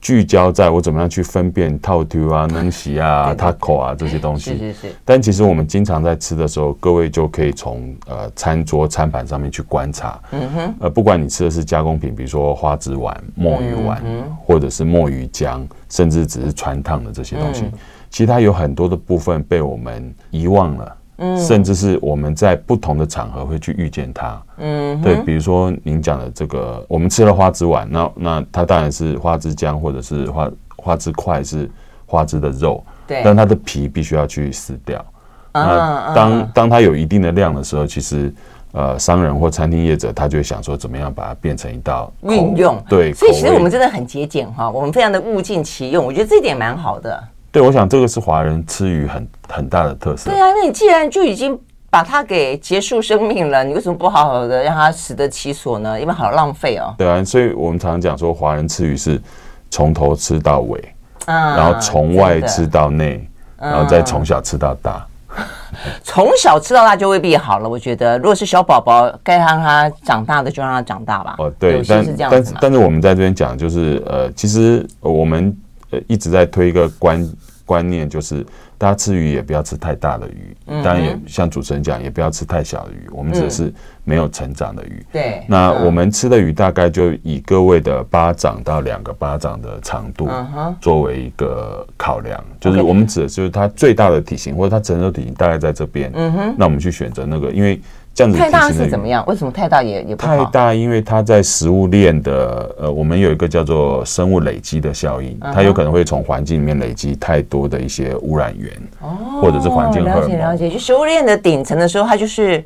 [0.00, 4.52] 聚焦在我怎么样去分辨套 Q 啊、能洗啊、塔口啊这些东西。
[4.52, 4.94] 是是是。
[5.04, 10.18] 但其实我们经常在吃的时候，各位就可以从呃餐桌餐盘上面去观察。
[10.32, 10.74] 嗯哼。
[10.80, 14.02] 呃，不管你吃的是加工品，比如说花枝丸、墨鱼丸，
[14.44, 17.64] 或者是墨鱼浆，甚至只是汆烫的这些东西，
[18.08, 20.96] 其实它有很多的部分被我们遗忘了。
[21.36, 24.42] 甚至是我们在不同的场合会去遇见它。
[24.58, 31.70] 嗯，对，比如说您讲的这个，我们吃了花枝丸，那那它当然是花枝浆或者是花花枝块是
[32.06, 35.04] 花枝的肉，对，但它的皮必须要去撕掉。
[35.52, 38.32] 那当当它有一定的量的时候，其实
[38.72, 42.80] 呃，商人或餐厅业者他就会想说，怎么样把它变成一道运用？
[42.88, 47.20] 对，所以其实我们真的很节俭哈，我们非常的物尽其用，我觉得这一点蛮好的。
[47.52, 50.30] 对，我想这个是华人吃鱼很很大的特色。
[50.30, 51.58] 对啊，那你既然就已经
[51.90, 56.00] 把它给结束生命了，你为什么不好好的让它死得其所呢？
[56.00, 56.94] 因为好浪费哦。
[56.96, 59.20] 对啊，所以我们常常讲说，华人吃鱼是
[59.68, 60.94] 从头吃到尾，
[61.26, 65.04] 嗯，然后从外吃到内，然后再从小吃到大。
[66.04, 71.34] 从小吃到大就未必好了，我觉得，如果是小宝宝，该让他长大的就让他长大吧。
[71.38, 75.52] 哦，对，但是但是我们在这边讲，就是呃，其实我们。
[75.90, 77.32] 呃，一直在推一个观
[77.64, 78.44] 观念，就是
[78.76, 83.08] 大家吃鱼也不要吃太大的鱼，嗯、当然也像主持人讲，也不要吃太小的鱼。
[83.12, 83.72] 我们指的是
[84.02, 85.06] 没有成长的鱼。
[85.12, 90.28] 对、嗯，那我们吃的鱼大概就以各位的巴掌到两个巴掌的长度
[90.80, 96.10] 作为一个考量，嗯、就是我们指的就是它最大的体型或者它成熟体型大概在这边。
[96.14, 97.80] 嗯哼，那我们去选择那个，因为。
[98.14, 99.24] 这样子太大是怎么样？
[99.26, 100.36] 为什么太大也也不好？
[100.36, 110.68] 太大，因为它在食物链的呃，我们有一个叫做生物累积的效应，它有可能会从环境里面累积太多的一些污染源，哦，或者是环境了解了解。
[110.68, 112.64] 就食物链的顶层的时候，它就是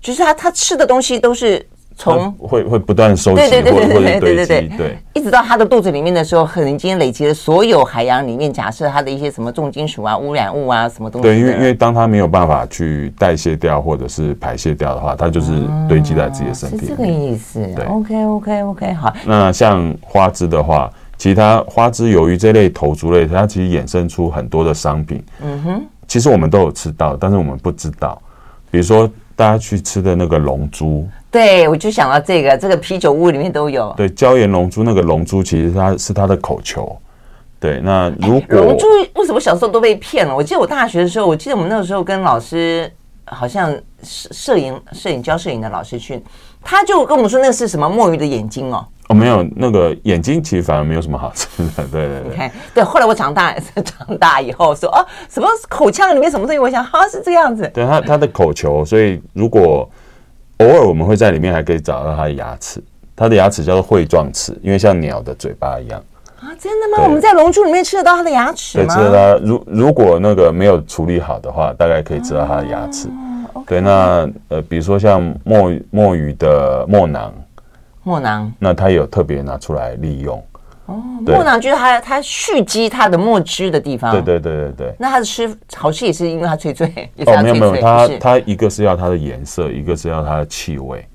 [0.00, 1.64] 就是它它吃的东西都是。
[1.96, 11.28] 从会会不断收集，对对对对对对对对，一直到它的肚子里面的时候，可能已经累积了所有海洋里面假设它的一些什么重金属啊、污染物啊什么东西。
[11.28, 15.52] 对，因为因为当它没有办法去代谢掉或者是排泄掉的话，它就是
[15.88, 16.78] 堆积在自己的身体。
[16.78, 17.60] 是这个意思。
[17.74, 19.12] 对，OK OK OK，好。
[19.24, 25.22] 那像花枝的话，其他花枝由于这类头足类，它其实衍生出很多的商品。
[25.42, 28.20] 嗯哼，其实我们都有吃到，但是我们不知道，
[28.70, 29.08] 比如说
[29.42, 31.04] 大家去吃的那个龙珠。
[31.28, 33.92] 对，我就想到这个，这个啤酒屋里面都有。
[33.96, 36.96] 对，椒盐龙珠那个龙珠其实它是它的口球。
[37.58, 40.36] 对，那如果龙珠为什么小时候都被骗了？
[40.36, 42.88] 我记得我大学的时候，我记得我们那个时候跟老师
[43.24, 43.72] 好像
[44.04, 46.22] 摄摄影摄影教摄影的老师去，
[46.62, 48.86] 他就跟我们说那个是什么墨鱼的眼睛哦。
[49.12, 51.46] 哦，没有，那个眼睛其实反而没有什么好吃
[51.76, 51.86] 的。
[51.92, 56.58] 对 对对，你看，对，后来我长大 长大以后说哦，什么口腔里面什么东西？
[56.58, 57.70] 我想好像是这样子。
[57.74, 59.88] 对，它它的口球，所以如果。
[60.58, 62.80] 偶尔我们会在里面还可以找到它的牙齿，
[63.16, 66.00] 它的牙齿叫做喙状齿，因为像鸟的嘴巴一样
[66.38, 67.02] 啊，真的吗？
[67.02, 68.94] 我们在龙珠里面吃得到它的牙齿吗？
[68.94, 69.44] 对，吃得到。
[69.44, 73.08] 如如果那个没有处理好的话，大概可以吃到它的牙齿。
[73.54, 77.34] 哦、对，那呃，比如说像墨墨鱼的墨囊，
[78.02, 80.42] 墨囊，那它有特别拿出来利用。
[80.86, 84.10] 哦，墨囊就是它它蓄积它的墨汁的地方。
[84.10, 84.94] 对对对对对。
[84.98, 86.86] 那它的吃好吃也是因为它脆脆。
[87.24, 91.06] 哦，没有没有，它它一个是要它的颜色，一个是要它的气味。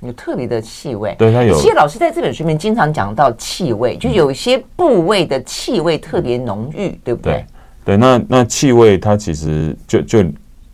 [0.00, 1.14] 有特别的气味。
[1.18, 1.54] 对，它有。
[1.58, 7.44] 其实老师在这本书里面经常讲到气味，就有一些部位的气味特别浓郁，嗯、对不对？
[7.84, 10.24] 对，对那那气味它其实就就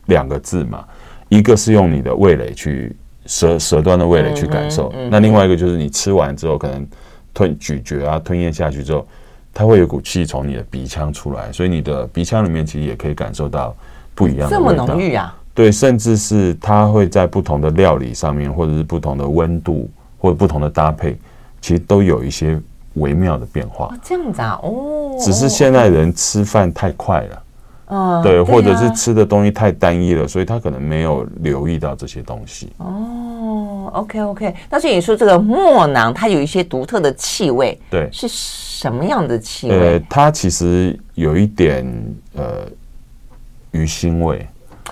[0.07, 0.85] 两个字嘛，
[1.29, 2.97] 一个是用你的味蕾去
[3.31, 6.85] 舌舌端的味蕾去感受，嗯嗯嗯、那另外一个就是你吃完之后可能
[7.33, 9.07] 吞咀嚼啊吞咽下去之后，
[9.55, 13.73] 它会有股气从你的鼻腔出来，所以你的鼻腔里面其实也可以感受到
[14.17, 14.85] 不一样的味道。
[14.85, 15.33] 这么浓郁啊！
[15.55, 19.89] 对，甚至是它会在不同的料理上面，或者是不同的温度，
[20.19, 21.17] 或者不同的搭配，
[21.61, 22.61] 其实都有一些
[22.95, 23.87] 微妙的变化。
[23.87, 27.43] 哦、这样子啊，哦，只是现在人吃饭太快了，
[27.91, 32.71] 嗯，对，或者是吃的东西太单一了，所以他可能没有留意到这些东西。
[32.79, 39.77] 哦，OK OK，那所以你说这个墨囊它有一些独特的气味，对，是什么样的气味？
[39.77, 41.85] 呃，它其实有一点
[42.37, 42.67] 呃
[43.73, 44.47] 鱼腥味。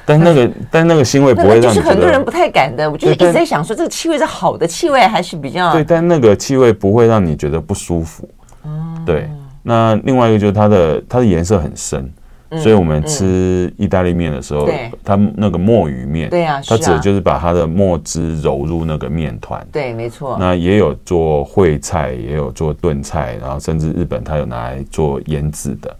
[0.04, 2.90] 但那个，嗯、但那个腥味不会让你就是很多人不太敢的。
[2.90, 5.84] 我就是一直在想说，这个气味是好的气味还是比较对？
[5.84, 8.26] 但那个气味不会让你觉得不舒服。
[8.64, 9.28] 嗯，对。
[9.62, 12.12] 那另外一个就是它的它的颜色很深，嗯、
[12.56, 19.66] 所以我们吃意大利面的时候，嗯、它那个墨鱼面，对啊，它指的就是把它的墨汁揉入那个面团。
[19.70, 20.36] 对，没错。
[20.40, 25.94] 那也有做烩菜，也有做炖菜，然后甚至日本它有拿来做腌制的。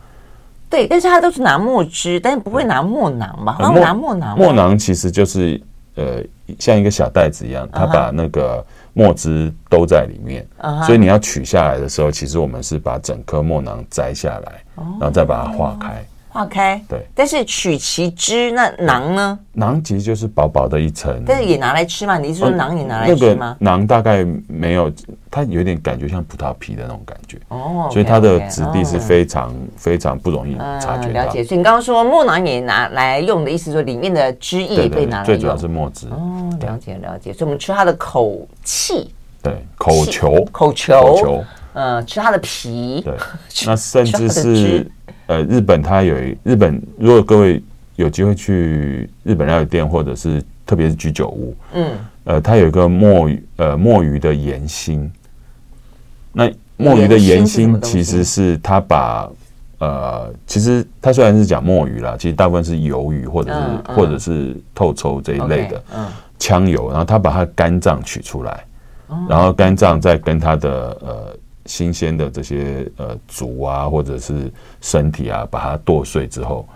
[0.71, 3.57] 对，但是它都是拿墨汁，但是不会拿墨囊吧？
[3.59, 5.61] 然后拿墨囊，墨囊其实就是
[5.97, 6.23] 呃，
[6.59, 10.47] 像一个小袋子一样，它把那个墨汁兜在里面，
[10.87, 16.05] 所以你要取下来的时候，其实我们是把整颗墨囊摘下来，然后再把它化开。
[16.31, 19.39] 化开，对，但是取其汁，那囊呢？
[19.53, 22.19] 囊其实就是薄薄的一层，但是也拿来吃嘛？
[22.19, 23.57] 你是说囊也拿来吃吗？
[23.59, 24.93] 囊大概没有，
[25.31, 27.39] 它有点感觉像葡萄皮的那种感觉。
[27.49, 31.25] 哦，所以它的质地是非常非常不容易察觉到。
[31.25, 36.07] 了解，所以你刚刚说墨囊也拿来用的意思，说里面的汁液被拿来用，最主要是墨汁。
[36.09, 36.51] 哦。
[36.61, 43.15] 了解了解，所以我们吃它的口气，对，口球，口球，嗯，吃它的皮，对，
[43.67, 44.91] 那甚至是。
[45.29, 47.63] 呃，日本它有一日本，如果各位
[47.97, 51.91] 有机会去日本料理店，或者是特别是居酒屋，嗯，
[52.25, 55.11] 呃，它有一个墨鱼，呃，墨鱼的盐心。
[56.33, 59.31] 那墨鱼的盐心其实是它把
[59.81, 66.07] 呃，其实它虽然是讲墨鱼啦，其实大部分是鱿鱼或者是、嗯嗯、或者是透抽这一类的，嗯，
[66.39, 68.65] 枪油，然后它把它肝脏取出来，
[69.11, 71.37] 嗯、然后肝脏再跟它的呃。
[71.69, 74.51] 新鲜的这些呃竹啊，或者是
[74.81, 76.67] 身体啊，把它剁碎之后，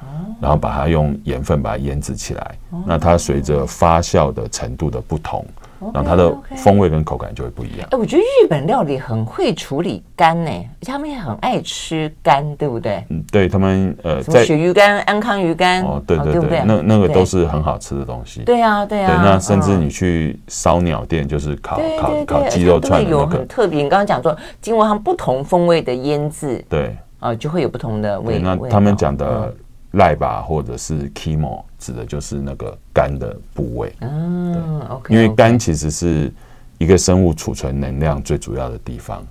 [0.41, 5.45] 然后把它用盐分把它腌制起来，那它随着发酵的程度的不同。
[5.93, 7.89] 然后它的风味跟口感就会不一样。
[7.91, 13.05] 哎，我觉得日本料理很会处理肝呢，而且他们也很爱吃肝，对不对？
[13.09, 18.43] 嗯，对他们呃，什么鳕鱼肝、安康鱼肝哦，对对对，那那个都是很好吃的东西。
[18.43, 19.07] 对啊，对啊。
[19.07, 23.83] 对，那甚至你去烧鸟店，就是烤烤烤鸡肉串，有很特别。
[23.83, 28.39] 你刚刚讲说，经过他们不同风味的腌制，对啊，就会有不同的味。
[28.39, 29.55] 那他们讲的。
[29.93, 33.93] 赖吧，或者是 chemo 指的就是那个肝的部位。
[34.01, 35.15] 嗯，OK。
[35.15, 36.33] 因为肝其实是
[36.79, 39.23] 一个生物储存能量最主要的地方，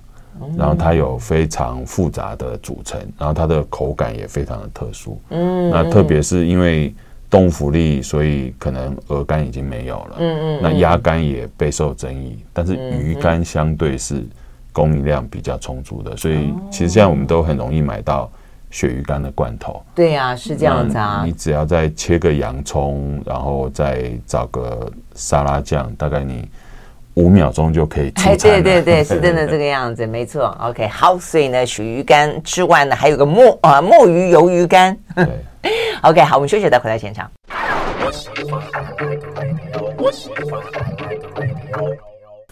[0.56, 5.20] 然后它有非常复杂的组成，然后它的口感也非常的特殊。
[5.30, 6.94] 嗯，那特别是因为
[7.28, 10.16] 动物福利，所以可能鹅肝已经没有了。
[10.20, 10.60] 嗯嗯。
[10.62, 14.24] 那鸭肝也备受争议，但是鱼肝相对是
[14.72, 18.30] 供应量比较充足的，所以其实现在我们都很容易买到。
[18.72, 21.22] 鳕鱼干的罐头，对呀、啊，是这样子啊。
[21.24, 26.48] 你只要再切个洋葱，然后再找个沙拉酱，大概你
[27.14, 28.38] 五秒钟就可以出餐了。
[28.38, 30.56] 对对对， 是真的这个样子，没错。
[30.60, 34.96] OK，好，所以呢，鳕鱼干之外呢，还有个墨啊墨鱼鱿鱼干。
[35.14, 35.28] 对，
[36.02, 37.30] OK，好，我们休息再回来现场。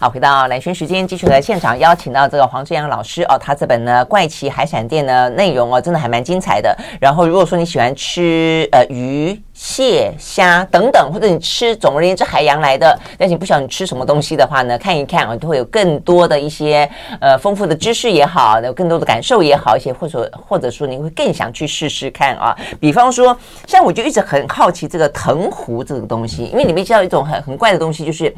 [0.02, 6.74] 好，回到蓝轩时间，继续来现场邀请到这个黄志阳老师哦，他这本呢《怪奇海产店》的内容哦，真的还蛮精彩的。
[6.98, 9.38] 然后如果说你喜欢吃呃鱼。
[9.52, 14.78] 蟹、虾等等，或者你吃，总而言之海洋来的，但是你不晓得你吃什么东西的话呢？
[14.78, 22.56] 看一看啊，都会有更多的一些呃丰富的知识也好，有更多的感受也好一些，或者或者说你会更想去试试看啊。
[22.80, 23.36] 比方说，
[23.66, 28.34] 像我就一直很好奇这个藤壶这个东西，因为里面知道一种很很怪的东西，就是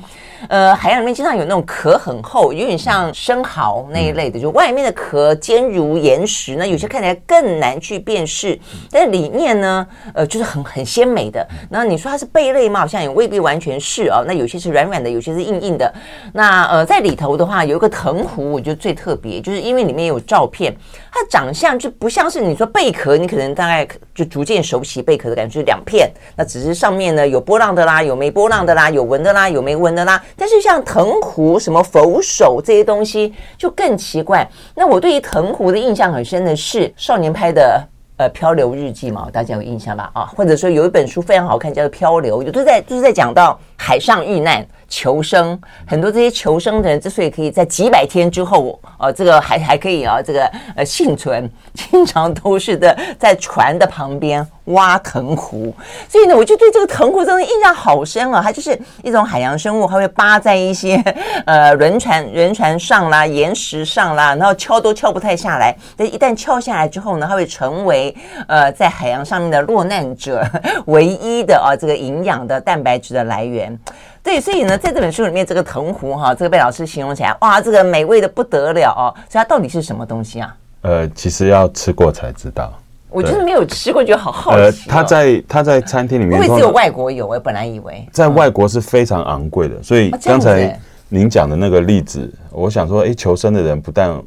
[0.48, 8.58] 呃海洋里面经常有那那种壳很厚，有点像生蚝那一类的，就外面的壳坚如岩石，那有些看起来更难去辨识，
[8.90, 11.46] 但是里面呢，呃，就是很很鲜美的。
[11.68, 12.80] 那你说它是贝类吗？
[12.80, 14.24] 好像也未必完全是哦。
[14.26, 15.92] 那有些是软软的，有些是硬硬的。
[16.32, 20.74] 那呃，在里头的话，有一个藤壶，我觉得最特别，就是因为里面有照片，
[21.12, 30.18] 它长相就不像是你说贝壳，你可能大概就逐渐熟悉贝壳的感觉，就是两片，那只是上面呢有波浪的啦，有没波浪的啦，有纹的啦，有没纹的啦。
[30.34, 34.48] 但是像藤壶、什么佛手这些东西就更奇怪。
[34.74, 37.82] 那我对于藤壶的印象很深的是少年拍的
[38.18, 40.10] 呃《漂流日记》嘛，大家有印象吧？
[40.14, 44.64] 啊，或者说有一本书非常好看，叫做《漂流》，就都在就是在讲到海上遇难。
[44.94, 50.44] 求生，很多这些求生的人之所以可以在几百天之后，呃，这个 还还可以啊，这个
[50.76, 55.74] 呃幸存，经常都是的在船的旁边挖藤壶。
[56.06, 58.42] 所以呢，我就对这个藤壶真的印象好深啊！
[58.44, 61.02] 它就是一种海洋生物，它会扒在一些
[61.46, 65.74] 呃轮船轮船上啦、岩石上啦，然后敲都敲不太下来。
[65.96, 68.14] 但一旦敲下来之后呢，它会成为
[68.46, 70.46] 呃在海洋上面的落难者
[70.84, 73.71] 唯一的啊这个营养的蛋白质的来源。
[74.22, 79.12] 对，所以呢，在这本书里面，这个藤壶哈，这个被老师形容起来，哇，这个美味的不得了哦。
[79.28, 80.56] 所以它到底是什么东西啊？
[80.82, 82.72] 呃，其实要吃过才知道。
[83.08, 84.62] 我就是没有吃过，觉得好好奇，哦。
[84.62, 89.82] 呃，他在他在餐厅里面，因为只有外国有，我本来以为在外国是非常昂贵的。
[89.82, 94.18] 所以刚才您讲的那个例子，我想说，哎，求生的人不但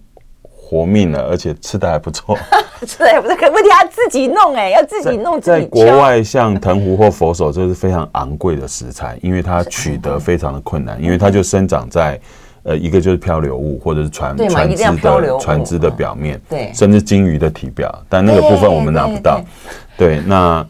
[0.68, 2.36] 活命了，而且吃的还不错。
[2.88, 5.60] 吃的还不错，可问题他自己弄哎，要自己弄在。
[5.60, 12.20] 在国外，像藤壶或佛手，这是非常昂贵的食材，因为它取得非常的困难，因为它就生长在
[12.64, 19.40] 呃一个就是漂流物或者是船船只的船只的表面，对，甚至鲸鱼的体表，但那个部分我们拿不到。
[19.98, 20.66] 对，那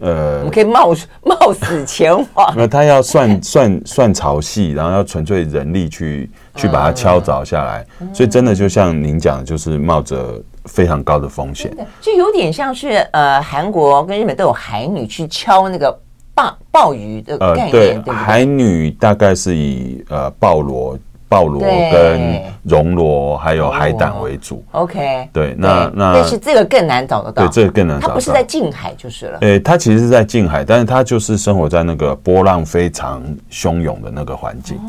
[0.00, 2.54] 呃，我们可以冒 冒死前往。
[2.56, 10.40] 那他要算算算潮汐，然后要纯粹人力去去把它敲凿下来，所以真的就像您讲的，就是冒着。
[10.66, 15.90] 非常高的风险，就有点像是呃，韩国跟日本都有海女去敲那个
[16.36, 18.14] 鲍鲍鱼的概念，呃、对，对不对？
[18.14, 20.96] 海女大概是以呃鲍螺、
[21.28, 24.64] 鲍螺跟绒螺还有海胆为主。
[24.70, 28.08] OK，对，那那但是这个更难找得到，对，这个更难找到。
[28.10, 29.38] 它不是在近海就是了。
[29.40, 34.76] 诶，它其实是在近海，但是它就是生活在那个波浪非常汹涌的那个环境。
[34.76, 34.80] 哦、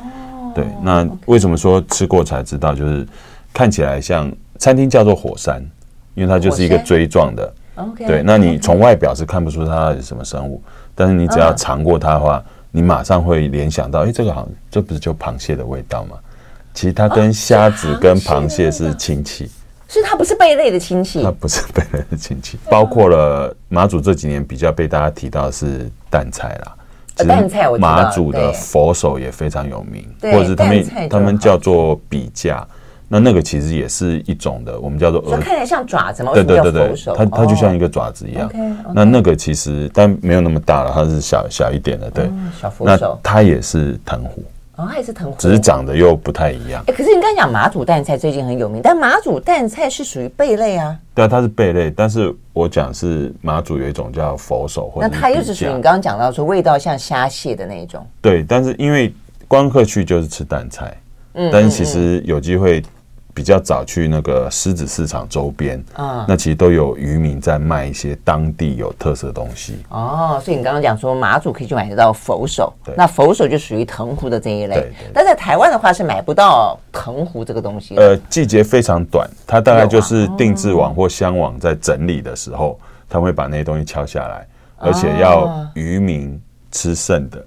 [0.53, 2.73] 对，那为什么说吃过才知道？
[2.73, 3.07] 就是
[3.53, 4.31] 看起来像。
[4.59, 5.61] 餐厅叫做火山，
[6.13, 7.53] 因为它就是一个锥状的。
[7.97, 10.61] 对，那你从外表是看不出它是什么生物，
[10.95, 12.41] 但是你只要尝过它的话，
[12.71, 16.15] 你马上会联想到，哎，这个好像这不是就螃蟹的味道吗？
[16.73, 19.49] 其实它跟虾子跟螃蟹是亲戚，
[19.89, 22.57] 所以它不是贝类的亲戚，它不是贝类的亲戚。
[22.69, 26.75] 包括了马祖这几年比较被大家提到的是淡菜啦，
[27.15, 32.65] 淡菜我马祖的佛手也非常有名，或者是他们他们叫做比价。
[33.09, 36.31] 那那个其实也是一种的，我们叫做鹅，看起来像爪子吗？
[36.33, 38.49] 对对对对，它它就像一个爪子一样。
[38.91, 42.27] 那那个其实但没有那么大了，它是小小一点的，对。
[42.59, 43.19] 小佛手。
[43.23, 44.43] 那它也是藤壶，
[44.75, 46.83] 哦，它也是藤壶，只是长得又不太一样。
[46.87, 50.97] 哎，可是你刚才讲马祖蛋菜最近很有名，但马祖蛋菜是属于贝类啊。
[51.13, 58.05] 对啊，它是贝类，但是我讲是马祖有一种叫佛手，或者那它又是属于你刚刚讲到说味道像虾蟹的那一种。
[58.21, 59.13] 对，但是因为
[59.47, 60.97] 光客去就是吃蛋菜，
[61.33, 62.83] 嗯，但是其实有机会。
[63.33, 70.39] 比较早去那个狮子市场周边啊，那其实都有渔民在卖一些当地有特色的东西哦。
[70.43, 74.91] 所以你刚刚讲说马祖可以去买得到佛手，那佛手就属于藤壶的这一类。
[75.13, 77.95] 但在台湾的话是买不到藤壶这个东西。
[77.95, 82.79] 呃，季节非常短，它大概就是定制网或箱网在整理的时候，
[83.09, 86.39] 他会把那些东西敲下来，而且要渔民
[86.71, 87.43] 吃剩的。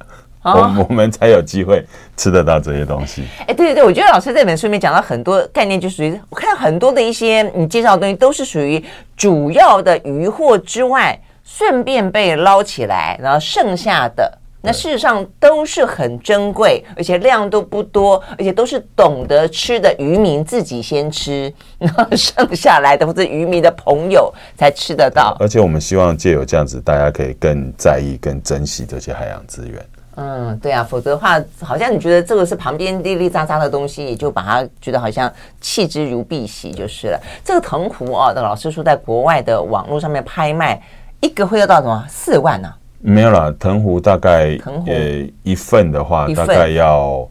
[0.52, 1.84] 我 我们才有机会
[2.16, 3.24] 吃得到这些东西。
[3.40, 8.82] 哎，对对对，我觉得老师这本书里面讲到很多概念，就属于我看到很多的一些你介绍的东西，都是属于
[9.16, 25.36] 主要的渔获之外，顺便被捞起来，然后剩下的那事实上都是很珍贵，而且量都不多，而且都是懂得吃的渔民自己先吃， 然后剩下来的或者渔民的朋友才吃得到。
[25.38, 29.80] 而且我们希望借由这样子，大家可以更在意、更珍惜这些海洋资源。
[30.16, 37.20] 嗯，对啊，否则的话，好像你觉得这个是旁边粒粒杂杂的东西，也就把它觉得好像弃之如敝屣就是了。
[37.44, 40.82] 这个藤壶啊，的老师说在国外的网络上面拍卖，
[41.20, 42.68] 一个会要到什么四万呢？
[42.68, 42.78] 啊？
[43.00, 47.28] 没有啦，藤壶大概藤壶呃一份的话，大概要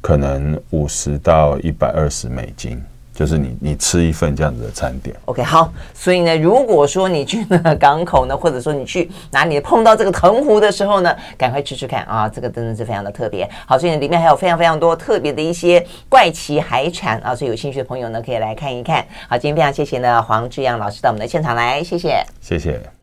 [0.00, 2.82] 可能五十到一百二十美金。
[3.14, 5.14] 就是你你吃一份这样子的餐点。
[5.26, 13.48] OK，好，所以呢，如果说你去那个港口呢，或者说你去哪里碰到这个藤壶的时候呢，赶快吃吃看啊，这个真的是非常的特别。
[13.66, 19.06] 好，所以里面还有非常非常多特别的一些怪奇海产啊，所以有兴趣的朋友呢，可以来看一看。
[19.28, 22.84] 好，今天非常谢谢呢黄志阳老师到我们的现场来，谢谢，谢谢。